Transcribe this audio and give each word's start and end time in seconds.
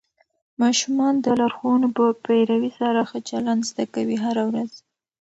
ماشومان 0.61 1.13
د 1.19 1.25
لارښوونو 1.39 1.87
په 1.97 2.05
پیروي 2.25 2.71
سره 2.79 2.99
ښه 3.09 3.19
چلند 3.29 3.61
زده 3.69 3.85
کوي 3.93 4.17
هره 4.25 4.43
ورځ. 4.49 4.71